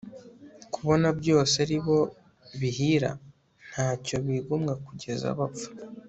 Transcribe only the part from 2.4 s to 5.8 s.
bihira!nta cyo bigomwa kugeza bapfa